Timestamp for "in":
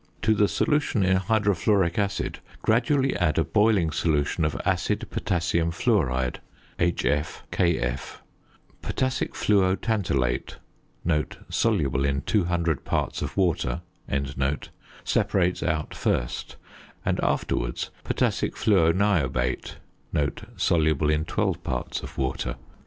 1.03-1.17, 12.03-12.21, 21.11-21.25